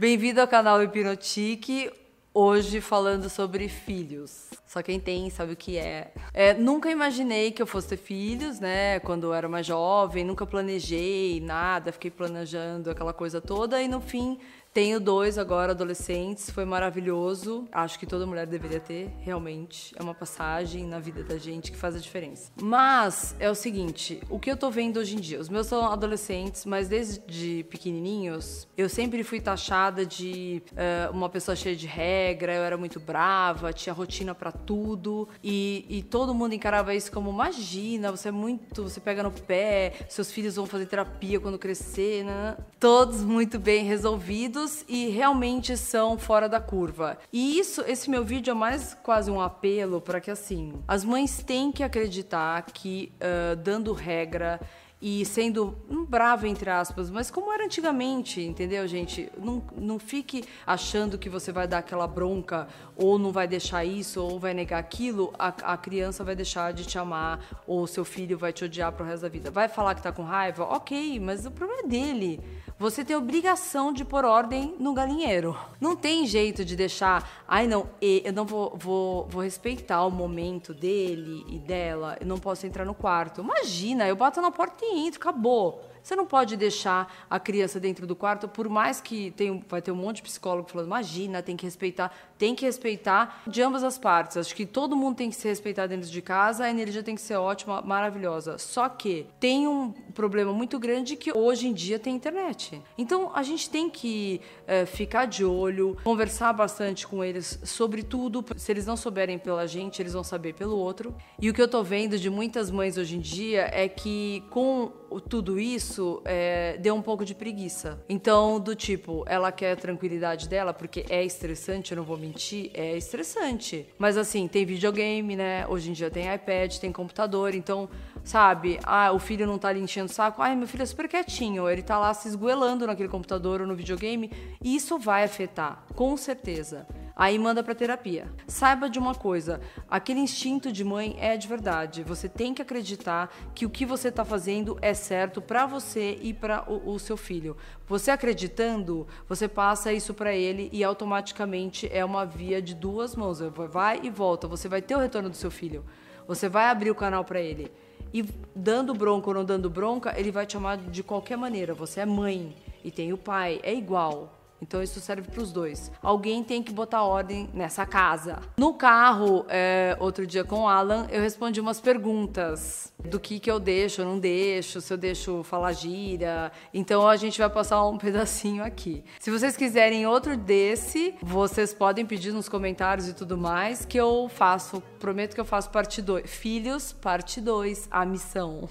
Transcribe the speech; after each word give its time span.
Bem-vindo 0.00 0.40
ao 0.40 0.48
canal 0.48 0.82
Hipnotique. 0.82 1.90
Hoje 2.32 2.80
falando 2.80 3.28
sobre 3.28 3.68
filhos. 3.68 4.48
Só 4.66 4.82
quem 4.82 4.98
tem 4.98 5.28
sabe 5.28 5.52
o 5.52 5.56
que 5.56 5.76
é. 5.76 6.14
é. 6.32 6.54
Nunca 6.54 6.90
imaginei 6.90 7.52
que 7.52 7.60
eu 7.60 7.66
fosse 7.66 7.88
ter 7.88 7.98
filhos, 7.98 8.58
né? 8.58 8.98
Quando 9.00 9.24
eu 9.24 9.34
era 9.34 9.46
mais 9.46 9.66
jovem, 9.66 10.24
nunca 10.24 10.46
planejei 10.46 11.38
nada, 11.40 11.92
fiquei 11.92 12.10
planejando 12.10 12.88
aquela 12.88 13.12
coisa 13.12 13.42
toda 13.42 13.82
e 13.82 13.88
no 13.88 14.00
fim 14.00 14.38
tenho 14.72 15.00
dois 15.00 15.36
agora, 15.36 15.72
adolescentes, 15.72 16.48
foi 16.50 16.64
maravilhoso. 16.64 17.66
Acho 17.72 17.98
que 17.98 18.06
toda 18.06 18.24
mulher 18.24 18.46
deveria 18.46 18.78
ter, 18.78 19.10
realmente. 19.20 19.92
É 19.98 20.02
uma 20.02 20.14
passagem 20.14 20.86
na 20.86 21.00
vida 21.00 21.24
da 21.24 21.36
gente 21.38 21.72
que 21.72 21.76
faz 21.76 21.96
a 21.96 21.98
diferença. 21.98 22.52
Mas 22.60 23.34
é 23.40 23.50
o 23.50 23.54
seguinte: 23.54 24.20
o 24.30 24.38
que 24.38 24.50
eu 24.50 24.56
tô 24.56 24.70
vendo 24.70 24.98
hoje 24.98 25.16
em 25.16 25.20
dia? 25.20 25.40
Os 25.40 25.48
meus 25.48 25.66
são 25.66 25.84
adolescentes, 25.84 26.64
mas 26.64 26.88
desde 26.88 27.64
pequenininhos, 27.64 28.68
eu 28.76 28.88
sempre 28.88 29.24
fui 29.24 29.40
taxada 29.40 30.06
de 30.06 30.62
uh, 30.72 31.12
uma 31.12 31.28
pessoa 31.28 31.56
cheia 31.56 31.74
de 31.74 31.86
regra, 31.88 32.54
eu 32.54 32.62
era 32.62 32.76
muito 32.76 33.00
brava, 33.00 33.72
tinha 33.72 33.92
rotina 33.92 34.36
para 34.36 34.52
tudo. 34.52 35.28
E, 35.42 35.84
e 35.88 36.02
todo 36.02 36.32
mundo 36.32 36.54
encarava 36.54 36.94
isso 36.94 37.10
como: 37.10 37.30
imagina, 37.30 38.12
você 38.12 38.28
é 38.28 38.32
muito. 38.32 38.84
Você 38.84 39.00
pega 39.00 39.24
no 39.24 39.32
pé, 39.32 39.94
seus 40.08 40.30
filhos 40.30 40.54
vão 40.54 40.66
fazer 40.66 40.86
terapia 40.86 41.40
quando 41.40 41.58
crescer, 41.58 42.24
né? 42.24 42.56
Todos 42.78 43.24
muito 43.24 43.58
bem 43.58 43.84
resolvidos 43.84 44.59
e 44.88 45.08
realmente 45.08 45.76
são 45.76 46.18
fora 46.18 46.48
da 46.48 46.60
curva. 46.60 47.18
E 47.32 47.58
isso, 47.58 47.82
esse 47.86 48.10
meu 48.10 48.24
vídeo 48.24 48.50
é 48.50 48.54
mais 48.54 48.94
quase 49.02 49.30
um 49.30 49.40
apelo 49.40 50.00
para 50.00 50.20
que 50.20 50.30
assim, 50.30 50.74
as 50.86 51.04
mães 51.04 51.42
têm 51.42 51.72
que 51.72 51.82
acreditar 51.82 52.62
que 52.62 53.12
uh, 53.16 53.56
dando 53.56 53.92
regra 53.92 54.60
e 55.02 55.24
sendo 55.24 55.78
um 55.88 56.04
bravo, 56.04 56.46
entre 56.46 56.68
aspas, 56.68 57.08
mas 57.10 57.30
como 57.30 57.50
era 57.50 57.64
antigamente, 57.64 58.42
entendeu, 58.42 58.86
gente? 58.86 59.32
Não, 59.38 59.62
não 59.74 59.98
fique 59.98 60.44
achando 60.66 61.16
que 61.16 61.30
você 61.30 61.50
vai 61.50 61.66
dar 61.66 61.78
aquela 61.78 62.06
bronca, 62.06 62.68
ou 62.94 63.18
não 63.18 63.32
vai 63.32 63.48
deixar 63.48 63.82
isso, 63.82 64.22
ou 64.22 64.38
vai 64.38 64.52
negar 64.52 64.78
aquilo, 64.78 65.32
a, 65.38 65.48
a 65.72 65.76
criança 65.78 66.22
vai 66.22 66.36
deixar 66.36 66.74
de 66.74 66.84
te 66.84 66.98
amar, 66.98 67.40
ou 67.66 67.86
seu 67.86 68.04
filho 68.04 68.36
vai 68.36 68.52
te 68.52 68.64
odiar 68.64 68.92
pro 68.92 69.06
resto 69.06 69.22
da 69.22 69.28
vida. 69.30 69.50
Vai 69.50 69.68
falar 69.68 69.94
que 69.94 70.02
tá 70.02 70.12
com 70.12 70.22
raiva? 70.22 70.64
Ok, 70.64 71.18
mas 71.18 71.46
o 71.46 71.50
problema 71.50 71.82
é 71.82 71.86
dele. 71.86 72.40
Você 72.80 73.04
tem 73.04 73.14
obrigação 73.14 73.92
de 73.92 74.06
pôr 74.06 74.24
ordem 74.24 74.74
no 74.78 74.94
galinheiro. 74.94 75.54
Não 75.78 75.94
tem 75.94 76.26
jeito 76.26 76.64
de 76.64 76.74
deixar, 76.74 77.44
ai 77.46 77.66
não, 77.66 77.86
eu 78.00 78.32
não 78.32 78.46
vou, 78.46 78.74
vou, 78.74 79.26
vou 79.28 79.42
respeitar 79.42 80.02
o 80.06 80.10
momento 80.10 80.72
dele 80.72 81.44
e 81.46 81.58
dela, 81.58 82.16
eu 82.18 82.26
não 82.26 82.38
posso 82.38 82.66
entrar 82.66 82.86
no 82.86 82.94
quarto. 82.94 83.42
Imagina, 83.42 84.08
eu 84.08 84.16
bato 84.16 84.40
na 84.40 84.50
porta 84.50 84.82
e 84.82 85.06
entro, 85.06 85.20
acabou. 85.20 85.89
Você 86.02 86.16
não 86.16 86.26
pode 86.26 86.56
deixar 86.56 87.26
a 87.28 87.38
criança 87.38 87.78
dentro 87.78 88.06
do 88.06 88.16
quarto, 88.16 88.48
por 88.48 88.68
mais 88.68 89.00
que 89.00 89.30
tem, 89.32 89.62
vai 89.68 89.82
ter 89.82 89.90
um 89.90 89.96
monte 89.96 90.16
de 90.16 90.22
psicólogo 90.22 90.68
falando, 90.68 90.86
imagina, 90.86 91.42
tem 91.42 91.56
que 91.56 91.64
respeitar, 91.64 92.12
tem 92.38 92.54
que 92.54 92.64
respeitar 92.64 93.42
de 93.46 93.62
ambas 93.62 93.82
as 93.84 93.98
partes. 93.98 94.36
Acho 94.36 94.54
que 94.54 94.66
todo 94.66 94.96
mundo 94.96 95.16
tem 95.16 95.30
que 95.30 95.36
se 95.36 95.48
respeitar 95.48 95.86
dentro 95.86 96.08
de 96.08 96.22
casa, 96.22 96.64
a 96.64 96.70
energia 96.70 97.02
tem 97.02 97.14
que 97.14 97.20
ser 97.20 97.36
ótima, 97.36 97.82
maravilhosa. 97.82 98.58
Só 98.58 98.88
que 98.88 99.26
tem 99.38 99.66
um 99.66 99.92
problema 100.14 100.52
muito 100.52 100.78
grande 100.78 101.16
que 101.16 101.36
hoje 101.36 101.66
em 101.66 101.72
dia 101.72 101.98
tem 101.98 102.14
internet. 102.14 102.80
Então 102.96 103.30
a 103.34 103.42
gente 103.42 103.68
tem 103.68 103.88
que 103.90 104.40
é, 104.66 104.86
ficar 104.86 105.26
de 105.26 105.44
olho, 105.44 105.96
conversar 106.02 106.52
bastante 106.52 107.06
com 107.06 107.22
eles 107.22 107.58
sobre 107.64 108.02
tudo. 108.02 108.44
Se 108.56 108.72
eles 108.72 108.86
não 108.86 108.96
souberem 108.96 109.38
pela 109.38 109.66
gente, 109.66 110.00
eles 110.00 110.12
vão 110.12 110.24
saber 110.24 110.54
pelo 110.54 110.76
outro. 110.76 111.14
E 111.40 111.48
o 111.50 111.54
que 111.54 111.60
eu 111.60 111.68
tô 111.68 111.82
vendo 111.82 112.18
de 112.18 112.30
muitas 112.30 112.70
mães 112.70 112.96
hoje 112.96 113.16
em 113.16 113.20
dia 113.20 113.70
é 113.72 113.88
que 113.88 114.42
com 114.50 114.92
tudo 115.28 115.58
isso 115.58 115.89
é, 116.24 116.76
deu 116.78 116.94
um 116.94 117.02
pouco 117.02 117.24
de 117.24 117.34
preguiça. 117.34 118.02
Então, 118.08 118.60
do 118.60 118.74
tipo, 118.74 119.24
ela 119.26 119.50
quer 119.50 119.72
a 119.72 119.76
tranquilidade 119.76 120.48
dela, 120.48 120.72
porque 120.72 121.04
é 121.08 121.24
estressante, 121.24 121.92
eu 121.92 121.96
não 121.96 122.04
vou 122.04 122.16
mentir, 122.16 122.70
é 122.74 122.96
estressante. 122.96 123.86
Mas 123.98 124.16
assim, 124.16 124.46
tem 124.46 124.64
videogame, 124.64 125.36
né? 125.36 125.66
Hoje 125.68 125.90
em 125.90 125.92
dia 125.92 126.10
tem 126.10 126.32
iPad, 126.32 126.76
tem 126.78 126.92
computador, 126.92 127.54
então, 127.54 127.88
sabe, 128.22 128.78
ah, 128.82 129.12
o 129.12 129.18
filho 129.18 129.46
não 129.46 129.58
tá 129.58 129.68
ali 129.68 129.80
enchendo 129.80 130.10
o 130.10 130.14
saco, 130.14 130.42
ai, 130.42 130.54
meu 130.54 130.68
filho 130.68 130.82
é 130.82 130.86
super 130.86 131.08
quietinho, 131.08 131.68
ele 131.68 131.82
tá 131.82 131.98
lá 131.98 132.12
se 132.14 132.28
esgoelando 132.28 132.86
naquele 132.86 133.08
computador 133.08 133.60
ou 133.60 133.66
no 133.66 133.74
videogame, 133.74 134.30
e 134.62 134.76
isso 134.76 134.98
vai 134.98 135.24
afetar, 135.24 135.84
com 135.94 136.16
certeza. 136.16 136.86
Aí 137.20 137.38
manda 137.38 137.62
para 137.62 137.74
terapia. 137.74 138.32
Saiba 138.46 138.88
de 138.88 138.98
uma 138.98 139.14
coisa, 139.14 139.60
aquele 139.90 140.20
instinto 140.20 140.72
de 140.72 140.82
mãe 140.82 141.18
é 141.20 141.36
de 141.36 141.46
verdade. 141.46 142.02
Você 142.02 142.30
tem 142.30 142.54
que 142.54 142.62
acreditar 142.62 143.30
que 143.54 143.66
o 143.66 143.68
que 143.68 143.84
você 143.84 144.08
está 144.08 144.24
fazendo 144.24 144.78
é 144.80 144.94
certo 144.94 145.42
para 145.42 145.66
você 145.66 146.18
e 146.22 146.32
para 146.32 146.64
o, 146.66 146.94
o, 146.94 146.98
seu 146.98 147.18
filho. 147.18 147.58
Você 147.86 148.10
acreditando, 148.10 149.06
você 149.28 149.46
passa 149.46 149.92
isso 149.92 150.14
para 150.14 150.34
ele 150.34 150.70
e 150.72 150.82
automaticamente 150.82 151.86
é 151.92 152.02
uma 152.02 152.24
via 152.24 152.62
de 152.62 152.74
duas 152.74 153.14
mãos. 153.14 153.40
Vai 153.70 154.00
e 154.02 154.08
volta. 154.08 154.48
Você 154.48 154.66
vai 154.66 154.80
ter 154.80 154.96
o 154.96 155.00
retorno 155.00 155.28
do 155.28 155.36
seu 155.36 155.50
filho. 155.50 155.84
Você 156.26 156.48
vai 156.48 156.70
abrir 156.70 156.90
o 156.90 156.94
canal 156.94 157.22
para 157.22 157.38
ele. 157.38 157.70
E 158.14 158.24
dando 158.56 158.94
bronca 158.94 159.28
ou 159.28 159.34
não 159.34 159.44
dando 159.44 159.68
bronca, 159.68 160.18
ele 160.18 160.30
vai 160.30 160.46
te 160.46 160.54
chamar 160.54 160.78
de 160.78 161.02
qualquer 161.02 161.36
maneira. 161.36 161.74
Você 161.74 162.00
é 162.00 162.06
mãe 162.06 162.56
e 162.82 162.90
tem 162.90 163.12
o 163.12 163.18
pai, 163.18 163.60
é 163.62 163.74
igual. 163.74 164.39
Então 164.60 164.82
isso 164.82 165.00
serve 165.00 165.28
para 165.28 165.42
os 165.42 165.52
dois. 165.52 165.90
Alguém 166.02 166.44
tem 166.44 166.62
que 166.62 166.72
botar 166.72 167.02
ordem 167.02 167.48
nessa 167.52 167.86
casa. 167.86 168.38
No 168.56 168.74
carro, 168.74 169.44
é, 169.48 169.96
outro 169.98 170.26
dia 170.26 170.44
com 170.44 170.62
o 170.62 170.68
Alan, 170.68 171.06
eu 171.10 171.20
respondi 171.20 171.60
umas 171.60 171.80
perguntas 171.80 172.92
do 173.04 173.18
que 173.18 173.40
que 173.40 173.50
eu 173.50 173.58
deixo, 173.58 174.04
não 174.04 174.18
deixo, 174.18 174.80
se 174.80 174.92
eu 174.92 174.96
deixo 174.96 175.42
falar 175.42 175.72
gíria. 175.72 176.52
Então 176.72 177.08
a 177.08 177.16
gente 177.16 177.38
vai 177.38 177.48
passar 177.48 177.84
um 177.86 177.96
pedacinho 177.98 178.62
aqui. 178.62 179.04
Se 179.18 179.30
vocês 179.30 179.56
quiserem 179.56 180.06
outro 180.06 180.36
desse, 180.36 181.14
vocês 181.22 181.72
podem 181.72 182.04
pedir 182.04 182.32
nos 182.32 182.48
comentários 182.48 183.08
e 183.08 183.14
tudo 183.14 183.36
mais 183.38 183.84
que 183.84 183.98
eu 183.98 184.28
faço. 184.28 184.82
Prometo 184.98 185.34
que 185.34 185.40
eu 185.40 185.44
faço 185.44 185.70
parte 185.70 186.02
2. 186.02 186.30
Filhos, 186.30 186.92
parte 186.92 187.40
2, 187.40 187.88
a 187.90 188.04
missão. 188.04 188.68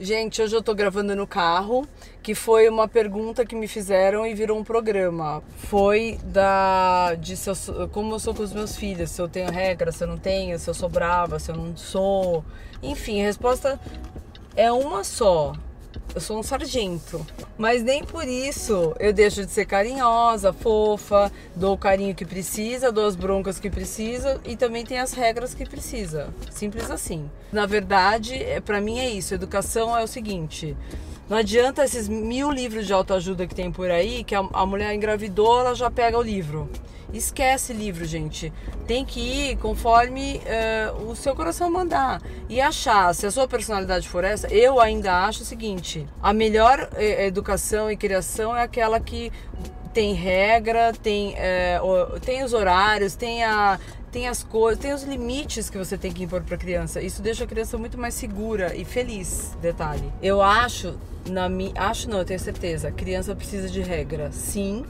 Gente, 0.00 0.40
hoje 0.40 0.54
eu 0.54 0.62
tô 0.62 0.76
gravando 0.76 1.16
no 1.16 1.26
carro, 1.26 1.84
que 2.22 2.32
foi 2.32 2.68
uma 2.68 2.86
pergunta 2.86 3.44
que 3.44 3.56
me 3.56 3.66
fizeram 3.66 4.24
e 4.24 4.32
virou 4.32 4.56
um 4.56 4.62
programa. 4.62 5.42
Foi 5.56 6.20
da 6.22 7.16
de 7.16 7.36
se 7.36 7.50
eu, 7.50 7.88
como 7.88 8.14
eu 8.14 8.20
sou 8.20 8.32
com 8.32 8.44
os 8.44 8.52
meus 8.52 8.76
filhos, 8.76 9.10
se 9.10 9.20
eu 9.20 9.28
tenho 9.28 9.50
regra, 9.50 9.90
se 9.90 10.04
eu 10.04 10.06
não 10.06 10.16
tenho, 10.16 10.56
se 10.56 10.70
eu 10.70 10.74
sou 10.74 10.88
brava, 10.88 11.40
se 11.40 11.50
eu 11.50 11.56
não 11.56 11.76
sou. 11.76 12.44
Enfim, 12.80 13.22
a 13.22 13.24
resposta 13.24 13.80
é 14.54 14.70
uma 14.70 15.02
só. 15.02 15.52
Eu 16.14 16.20
sou 16.20 16.38
um 16.38 16.42
sargento. 16.42 17.24
Mas 17.56 17.82
nem 17.82 18.02
por 18.02 18.26
isso 18.26 18.94
eu 18.98 19.12
deixo 19.12 19.44
de 19.44 19.52
ser 19.52 19.66
carinhosa, 19.66 20.52
fofa, 20.52 21.30
dou 21.54 21.74
o 21.74 21.78
carinho 21.78 22.14
que 22.14 22.24
precisa, 22.24 22.90
dou 22.90 23.06
as 23.06 23.14
broncas 23.16 23.58
que 23.58 23.70
precisa 23.70 24.40
e 24.44 24.56
também 24.56 24.84
tem 24.84 24.98
as 24.98 25.12
regras 25.12 25.54
que 25.54 25.64
precisa. 25.64 26.28
Simples 26.50 26.90
assim. 26.90 27.30
Na 27.52 27.66
verdade, 27.66 28.34
é, 28.34 28.60
para 28.60 28.80
mim 28.80 28.98
é 28.98 29.08
isso. 29.08 29.34
Educação 29.34 29.96
é 29.96 30.02
o 30.02 30.08
seguinte. 30.08 30.76
Não 31.28 31.36
adianta 31.36 31.84
esses 31.84 32.08
mil 32.08 32.50
livros 32.50 32.86
de 32.86 32.92
autoajuda 32.92 33.46
que 33.46 33.54
tem 33.54 33.70
por 33.70 33.90
aí, 33.90 34.24
que 34.24 34.34
a, 34.34 34.40
a 34.52 34.64
mulher 34.64 34.94
engravidou, 34.94 35.60
ela 35.60 35.74
já 35.74 35.90
pega 35.90 36.18
o 36.18 36.22
livro. 36.22 36.68
Esquece 37.12 37.72
livro, 37.72 38.04
gente. 38.04 38.52
Tem 38.86 39.04
que 39.04 39.20
ir 39.20 39.56
conforme 39.56 40.40
uh, 40.44 41.10
o 41.10 41.16
seu 41.16 41.34
coração 41.34 41.70
mandar. 41.70 42.20
E 42.48 42.60
achar, 42.60 43.14
se 43.14 43.26
a 43.26 43.30
sua 43.30 43.48
personalidade 43.48 44.08
for 44.08 44.24
essa, 44.24 44.46
eu 44.48 44.78
ainda 44.78 45.24
acho 45.24 45.42
o 45.42 45.46
seguinte: 45.46 46.06
a 46.22 46.34
melhor 46.34 46.88
eh, 46.96 47.26
educação 47.26 47.90
e 47.90 47.96
criação 47.96 48.54
é 48.54 48.62
aquela 48.62 49.00
que 49.00 49.32
tem 49.94 50.12
regra, 50.12 50.92
tem, 50.92 51.34
uh, 51.34 52.20
tem 52.20 52.44
os 52.44 52.52
horários, 52.52 53.14
tem 53.14 53.42
a, 53.42 53.80
tem 54.12 54.28
as 54.28 54.42
coisas, 54.42 54.78
tem 54.78 54.92
os 54.92 55.02
limites 55.02 55.70
que 55.70 55.78
você 55.78 55.96
tem 55.96 56.12
que 56.12 56.22
impor 56.22 56.42
para 56.42 56.56
a 56.56 56.58
criança. 56.58 57.00
Isso 57.00 57.22
deixa 57.22 57.44
a 57.44 57.46
criança 57.46 57.78
muito 57.78 57.98
mais 57.98 58.14
segura 58.14 58.76
e 58.76 58.84
feliz. 58.84 59.56
Detalhe. 59.62 60.12
Eu 60.22 60.42
acho, 60.42 60.94
na 61.30 61.48
mi, 61.48 61.72
acho 61.74 62.08
não, 62.08 62.18
eu 62.18 62.24
tenho 62.24 62.40
certeza. 62.40 62.90
Criança 62.90 63.34
precisa 63.34 63.68
de 63.68 63.80
regra, 63.80 64.30
sim. 64.32 64.84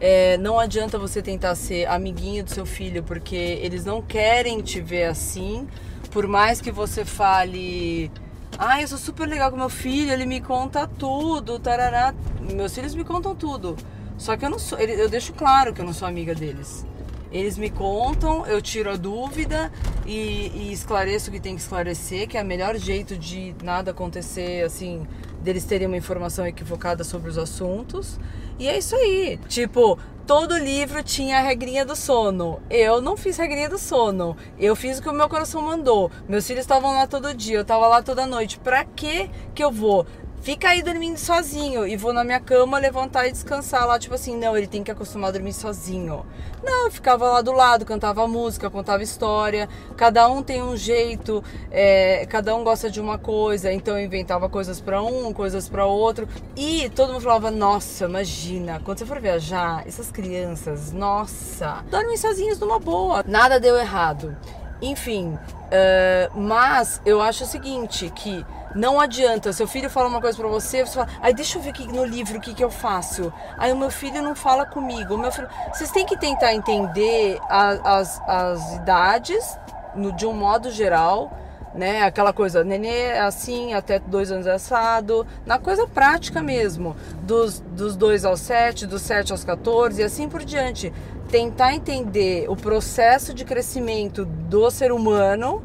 É, 0.00 0.36
não 0.38 0.58
adianta 0.58 0.98
você 0.98 1.22
tentar 1.22 1.54
ser 1.54 1.86
amiguinho 1.86 2.44
do 2.44 2.50
seu 2.50 2.66
filho, 2.66 3.02
porque 3.02 3.36
eles 3.36 3.84
não 3.84 4.02
querem 4.02 4.60
te 4.60 4.80
ver 4.80 5.04
assim. 5.04 5.66
Por 6.10 6.26
mais 6.26 6.60
que 6.60 6.70
você 6.70 7.04
fale, 7.04 8.10
ah, 8.58 8.80
eu 8.80 8.88
sou 8.88 8.98
super 8.98 9.26
legal 9.26 9.50
com 9.50 9.56
meu 9.56 9.68
filho, 9.68 10.12
ele 10.12 10.26
me 10.26 10.40
conta 10.40 10.86
tudo, 10.86 11.58
tarará. 11.58 12.14
Meus 12.40 12.74
filhos 12.74 12.94
me 12.94 13.04
contam 13.04 13.34
tudo. 13.34 13.76
Só 14.16 14.36
que 14.36 14.44
eu 14.44 14.50
não 14.50 14.58
sou, 14.58 14.78
eu 14.78 15.08
deixo 15.08 15.32
claro 15.32 15.72
que 15.72 15.80
eu 15.80 15.84
não 15.84 15.92
sou 15.92 16.06
amiga 16.06 16.34
deles. 16.34 16.86
Eles 17.34 17.58
me 17.58 17.68
contam, 17.68 18.46
eu 18.46 18.62
tiro 18.62 18.88
a 18.88 18.96
dúvida 18.96 19.72
e, 20.06 20.52
e, 20.54 20.72
esclareço 20.72 21.30
o 21.30 21.32
que 21.32 21.40
tem 21.40 21.56
que 21.56 21.60
esclarecer, 21.60 22.28
que 22.28 22.38
é 22.38 22.42
o 22.42 22.46
melhor 22.46 22.76
jeito 22.76 23.18
de 23.18 23.56
nada 23.60 23.90
acontecer, 23.90 24.64
assim, 24.64 25.04
deles 25.42 25.64
terem 25.64 25.88
uma 25.88 25.96
informação 25.96 26.46
equivocada 26.46 27.02
sobre 27.02 27.28
os 27.28 27.36
assuntos. 27.36 28.20
E 28.56 28.68
é 28.68 28.78
isso 28.78 28.94
aí. 28.94 29.36
Tipo, 29.48 29.98
todo 30.24 30.56
livro 30.56 31.02
tinha 31.02 31.38
a 31.38 31.40
regrinha 31.40 31.84
do 31.84 31.96
sono. 31.96 32.62
Eu 32.70 33.00
não 33.00 33.16
fiz 33.16 33.36
regrinha 33.36 33.68
do 33.68 33.78
sono. 33.78 34.36
Eu 34.56 34.76
fiz 34.76 35.00
o 35.00 35.02
que 35.02 35.08
o 35.08 35.12
meu 35.12 35.28
coração 35.28 35.60
mandou. 35.60 36.12
Meus 36.28 36.46
filhos 36.46 36.60
estavam 36.60 36.92
lá 36.92 37.04
todo 37.04 37.34
dia, 37.34 37.56
eu 37.56 37.62
estava 37.62 37.88
lá 37.88 38.00
toda 38.00 38.28
noite. 38.28 38.60
Pra 38.60 38.84
que 38.84 39.28
que 39.52 39.64
eu 39.64 39.72
vou 39.72 40.06
fica 40.44 40.68
aí 40.68 40.82
dormindo 40.82 41.16
sozinho. 41.16 41.88
E 41.88 41.96
vou 41.96 42.12
na 42.12 42.22
minha 42.22 42.38
cama 42.38 42.78
levantar 42.78 43.26
e 43.26 43.32
descansar 43.32 43.86
lá. 43.86 43.98
Tipo 43.98 44.14
assim, 44.14 44.36
não, 44.36 44.56
ele 44.56 44.66
tem 44.66 44.84
que 44.84 44.90
acostumar 44.90 45.30
a 45.30 45.32
dormir 45.32 45.54
sozinho. 45.54 46.24
Não, 46.62 46.84
eu 46.84 46.90
ficava 46.90 47.24
lá 47.30 47.40
do 47.40 47.50
lado, 47.50 47.84
cantava 47.84 48.28
música, 48.28 48.68
contava 48.70 49.02
história. 49.02 49.68
Cada 49.96 50.28
um 50.28 50.42
tem 50.42 50.62
um 50.62 50.76
jeito, 50.76 51.42
é, 51.70 52.26
cada 52.26 52.54
um 52.54 52.62
gosta 52.62 52.90
de 52.90 53.00
uma 53.00 53.18
coisa. 53.18 53.72
Então 53.72 53.98
eu 53.98 54.04
inventava 54.04 54.48
coisas 54.48 54.80
para 54.80 55.02
um, 55.02 55.32
coisas 55.32 55.66
para 55.68 55.86
outro. 55.86 56.28
E 56.54 56.90
todo 56.90 57.14
mundo 57.14 57.22
falava: 57.22 57.50
Nossa, 57.50 58.04
imagina, 58.04 58.80
quando 58.84 58.98
você 58.98 59.06
for 59.06 59.20
viajar, 59.20 59.82
essas 59.86 60.10
crianças, 60.10 60.92
nossa, 60.92 61.82
dormem 61.90 62.18
sozinhos 62.18 62.58
numa 62.58 62.78
boa. 62.78 63.24
Nada 63.26 63.58
deu 63.58 63.76
errado. 63.76 64.36
Enfim, 64.82 65.28
uh, 65.28 66.38
mas 66.38 67.00
eu 67.06 67.22
acho 67.22 67.44
o 67.44 67.46
seguinte: 67.46 68.10
que 68.14 68.44
não 68.74 69.00
adianta, 69.00 69.52
seu 69.52 69.68
filho 69.68 69.88
fala 69.88 70.08
uma 70.08 70.20
coisa 70.20 70.36
para 70.36 70.48
você, 70.48 70.84
você 70.84 70.94
fala, 70.94 71.08
ai, 71.20 71.32
deixa 71.32 71.58
eu 71.58 71.62
ver 71.62 71.70
aqui 71.70 71.86
no 71.86 72.04
livro 72.04 72.38
o 72.38 72.40
que, 72.40 72.52
que 72.52 72.64
eu 72.64 72.70
faço. 72.70 73.32
Aí 73.56 73.72
o 73.72 73.76
meu 73.76 73.90
filho 73.90 74.20
não 74.20 74.34
fala 74.34 74.66
comigo. 74.66 75.14
O 75.14 75.18
meu 75.18 75.30
filho... 75.30 75.48
Vocês 75.72 75.90
têm 75.92 76.04
que 76.04 76.18
tentar 76.18 76.52
entender 76.52 77.38
a, 77.48 77.98
as, 77.98 78.20
as 78.26 78.74
idades, 78.74 79.58
no, 79.94 80.10
de 80.12 80.26
um 80.26 80.32
modo 80.32 80.72
geral, 80.72 81.32
né? 81.72 82.02
Aquela 82.02 82.32
coisa, 82.32 82.64
nenê 82.64 82.88
é 82.88 83.20
assim, 83.20 83.74
até 83.74 83.98
dois 84.00 84.32
anos 84.32 84.46
é 84.46 84.52
assado, 84.52 85.26
na 85.46 85.58
coisa 85.58 85.86
prática 85.86 86.42
mesmo, 86.42 86.96
dos, 87.22 87.60
dos 87.60 87.96
dois 87.96 88.24
aos 88.24 88.40
sete, 88.40 88.86
dos 88.86 89.02
sete 89.02 89.32
aos 89.32 89.44
14 89.44 90.00
e 90.00 90.04
assim 90.04 90.28
por 90.28 90.44
diante. 90.44 90.92
Tentar 91.30 91.74
entender 91.74 92.46
o 92.48 92.56
processo 92.56 93.32
de 93.32 93.44
crescimento 93.44 94.24
do 94.24 94.70
ser 94.70 94.92
humano 94.92 95.62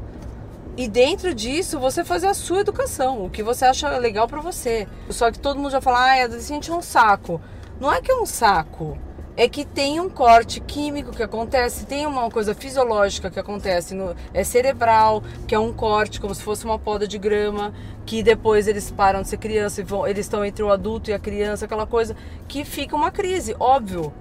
e 0.80 0.88
dentro 0.88 1.36
disso, 1.36 1.78
você 1.78 2.06
fazer 2.06 2.28
a 2.28 2.34
sua 2.34 2.62
educação, 2.62 3.26
o 3.26 3.30
que 3.30 3.44
você 3.44 3.66
acha 3.66 3.98
legal 3.98 4.30
para 4.30 4.40
você. 4.40 4.88
Só 5.10 5.30
que 5.30 5.38
todo 5.38 5.58
mundo 5.58 5.72
já 5.72 5.81
fala, 5.81 6.00
ah, 6.00 6.24
adolescente 6.24 6.72
é 6.72 6.74
um 6.74 6.81
saco. 6.81 7.42
Não 7.81 7.92
é 7.92 8.02
que 8.02 8.10
é 8.10 8.16
um 8.16 8.26
saco, 8.26 8.98
é 9.36 9.50
que 9.50 9.66
tem 9.66 10.00
um 10.00 10.10
corte 10.10 10.62
químico 10.62 11.12
que 11.12 11.22
acontece, 11.22 11.86
tem 11.86 12.06
uma 12.06 12.31
coisa 12.31 12.56
fisiológica 12.56 13.30
que 13.30 13.38
acontece, 13.38 13.94
no, 13.94 14.16
é 14.34 14.42
cerebral, 14.46 15.22
que 15.46 15.54
é 15.54 15.60
um 15.60 15.74
corte, 15.74 16.22
como 16.22 16.34
se 16.34 16.42
fosse 16.42 16.64
uma 16.64 16.80
poda 16.80 17.06
de 17.06 17.18
grama, 17.18 17.74
que 18.06 18.24
depois 18.24 18.66
eles 18.66 18.90
param 18.90 19.22
de 19.22 19.28
ser 19.28 19.38
criança 19.38 19.81
e 19.81 19.84
vão, 19.84 20.08
eles 20.08 20.28
estão 20.28 20.46
entre 20.46 20.64
o 20.64 20.72
adulto 20.72 21.10
e 21.10 21.14
a 21.14 21.20
criança, 21.20 21.66
aquela 21.66 21.86
coisa 21.86 22.16
que 22.48 22.64
fica 22.64 22.96
uma 22.96 23.12
crise, 23.12 23.54
óbvio. 23.60 24.14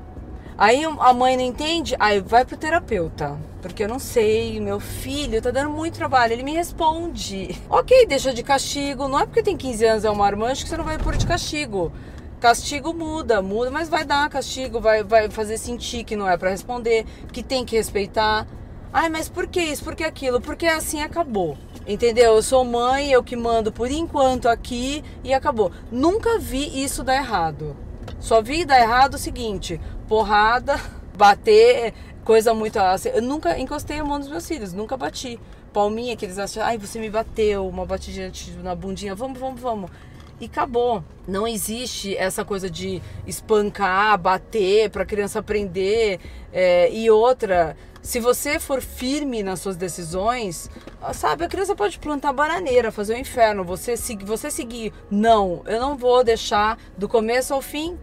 Aí 0.58 0.82
a 0.84 1.12
mãe 1.14 1.37
não 1.37 1.44
entende, 1.44 1.94
aí 2.00 2.19
vai 2.19 2.44
pro 2.44 2.56
terapeuta. 2.56 3.38
Porque 3.60 3.82
eu 3.82 3.88
não 3.88 3.99
sei, 3.99 4.60
meu 4.60 4.78
filho 4.78 5.43
tá 5.43 5.50
dando 5.50 5.70
muito 5.70 5.94
trabalho. 5.94 6.32
Ele 6.32 6.44
me 6.44 6.52
responde. 6.52 7.60
Ok, 7.69 8.06
deixa 8.06 8.32
de 8.32 8.43
castigo. 8.43 9.08
Não 9.08 9.19
é 9.19 9.26
porque 9.26 9.43
tem 9.43 9.56
15 9.56 9.84
anos 9.84 10.05
é 10.05 10.10
um 10.10 10.14
marmanjo 10.14 10.62
que 10.62 10.69
você 10.69 10.76
não 10.76 10.84
vai 10.84 10.99
pôr 10.99 11.16
de 11.16 11.26
castigo. 11.26 11.93
Castigo 12.40 12.94
muda, 12.94 13.43
muda, 13.43 13.69
mas 13.69 13.88
vai 13.88 14.05
dar 14.05 14.28
castigo, 14.28 14.81
vai, 14.81 15.02
vai 15.02 15.28
fazer 15.28 15.58
sentir 15.58 16.05
que 16.05 16.14
não 16.14 16.31
é 16.31 16.37
para 16.37 16.50
responder, 16.50 17.05
que 17.32 17.43
tem 17.43 17.64
que 17.64 17.75
respeitar. 17.75 18.46
Ai, 18.93 19.08
mas 19.08 19.28
por 19.28 19.49
que 19.49 19.60
isso? 19.60 19.82
Por 19.82 19.96
que 19.96 20.05
aquilo? 20.05 20.40
Porque 20.40 20.66
assim 20.66 21.02
acabou. 21.02 21.58
Entendeu? 21.84 22.34
Eu 22.34 22.43
sou 22.43 22.64
mãe, 22.64 23.10
eu 23.10 23.25
que 23.25 23.34
mando 23.34 23.72
por 23.72 23.90
enquanto 23.90 24.49
aqui 24.49 25.02
e 25.25 25.34
acabou. 25.34 25.72
Nunca 25.90 26.38
vi 26.38 26.84
isso 26.84 27.02
dar 27.02 27.16
errado. 27.16 27.76
Só 28.20 28.40
vi 28.40 28.64
dar 28.64 28.78
errado 28.78 29.14
o 29.14 29.19
seguinte: 29.19 29.81
porrada, 30.06 30.81
bater, 31.16 31.93
coisa 32.28 32.52
muito. 32.52 32.78
Assim, 32.78 33.08
eu 33.08 33.22
nunca 33.22 33.58
encostei 33.58 33.98
a 33.98 34.04
mão 34.04 34.19
nos 34.19 34.28
meus 34.28 34.46
filhos, 34.46 34.75
nunca 34.75 34.98
bati. 34.98 35.40
Palminha 35.72 36.14
que 36.14 36.26
eles 36.26 36.38
acham, 36.38 36.62
ai, 36.62 36.76
você 36.76 36.98
me 36.98 37.08
bateu, 37.08 37.66
uma 37.66 37.86
batidinha 37.86 38.30
na 38.62 38.75
bundinha, 38.75 39.14
vamos, 39.14 39.40
vamos, 39.40 39.58
vamos. 39.58 39.90
E 40.38 40.44
acabou. 40.44 41.02
Não 41.26 41.48
existe 41.48 42.14
essa 42.16 42.44
coisa 42.44 42.69
de 42.69 43.00
espancar, 43.26 44.19
bater 44.19 44.90
para 44.90 45.04
a 45.04 45.06
criança 45.06 45.38
aprender. 45.38 46.20
É, 46.52 46.92
e 46.92 47.10
outra, 47.10 47.75
se 48.02 48.20
você 48.20 48.58
for 48.58 48.82
firme 48.82 49.42
nas 49.42 49.60
suas 49.60 49.76
decisões, 49.76 50.70
sabe, 51.14 51.44
a 51.44 51.48
criança 51.48 51.74
pode 51.74 51.98
plantar 51.98 52.34
bananeira, 52.34 52.92
fazer 52.92 53.14
o 53.14 53.16
um 53.16 53.20
inferno. 53.20 53.64
Você, 53.64 53.94
você 54.22 54.50
seguir, 54.50 54.92
não, 55.10 55.62
eu 55.64 55.81
não 55.81 55.96
vou 55.96 56.22
deixar 56.22 56.78
do 56.96 57.08
começo 57.08 57.54
ao 57.54 57.62
fim 57.62 57.96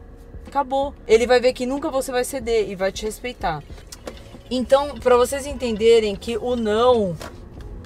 acabou. 0.56 0.94
Ele 1.06 1.28
vai 1.28 1.40
ver 1.40 1.52
que 1.52 1.66
nunca 1.66 1.90
você 1.90 2.12
vai 2.12 2.24
ceder 2.24 2.70
e 2.70 2.76
vai 2.76 2.92
te 2.92 3.06
respeitar. 3.06 3.62
Então, 4.50 4.96
para 4.96 5.18
vocês 5.18 5.46
entenderem 5.46 6.16
que 6.16 6.38
o 6.38 6.56
não, 6.56 7.16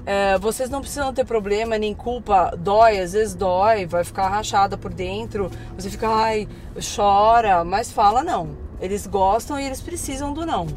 é, 0.05 0.37
vocês 0.37 0.69
não 0.69 0.81
precisam 0.81 1.13
ter 1.13 1.25
problema 1.25 1.77
nem 1.77 1.93
culpa, 1.93 2.53
dói, 2.57 2.99
às 2.99 3.13
vezes 3.13 3.33
dói, 3.33 3.85
vai 3.85 4.03
ficar 4.03 4.27
rachada 4.27 4.77
por 4.77 4.93
dentro, 4.93 5.49
você 5.75 5.89
fica, 5.89 6.09
ai, 6.09 6.47
chora, 6.95 7.63
mas 7.63 7.91
fala 7.91 8.23
não. 8.23 8.57
Eles 8.81 9.07
gostam 9.07 9.59
e 9.59 9.65
eles 9.65 9.81
precisam 9.81 10.33
do 10.33 10.45
não. 10.45 10.67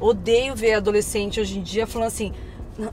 Odeio 0.00 0.54
ver 0.54 0.74
adolescente 0.74 1.40
hoje 1.40 1.58
em 1.58 1.62
dia 1.62 1.86
falando 1.86 2.08
assim, 2.08 2.32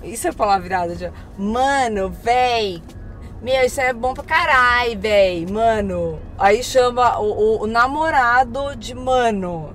isso 0.03 0.27
é 0.27 0.31
palavra 0.31 0.63
virada 0.63 0.95
já, 0.95 1.11
mano, 1.37 2.09
véi, 2.09 2.81
meu, 3.45 3.63
isso 3.63 3.79
é 3.79 3.93
bom 3.93 4.13
pra 4.13 4.23
caralho, 4.23 4.99
véi. 4.99 5.45
Mano. 5.45 6.19
Aí 6.35 6.63
chama 6.63 7.19
o, 7.19 7.25
o, 7.25 7.63
o, 7.63 7.67
namorado 7.67 8.75
de 8.75 8.95
mano. 8.95 9.74